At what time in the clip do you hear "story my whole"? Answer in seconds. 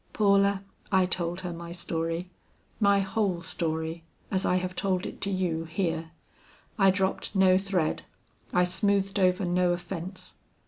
1.73-3.43